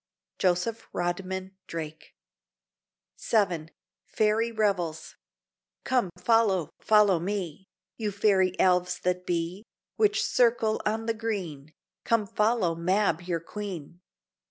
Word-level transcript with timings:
Joseph 0.39 0.87
Rodman 0.93 1.55
Drake 1.67 2.15
VII 3.19 3.67
FAIRY 4.07 4.51
REVELS 4.51 5.15
Come, 5.83 6.09
follow, 6.17 6.71
follow 6.79 7.19
me, 7.19 7.67
You 7.97 8.11
Fairy 8.11 8.59
Elves 8.59 8.97
that 9.01 9.27
be, 9.27 9.61
Which 9.97 10.25
circle 10.25 10.81
on 10.87 11.05
the 11.05 11.13
green, 11.13 11.71
Come, 12.03 12.25
follow 12.25 12.73
Mab 12.73 13.21
your 13.21 13.41
Queen. 13.41 14.01